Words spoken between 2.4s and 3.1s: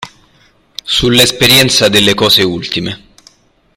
ultime".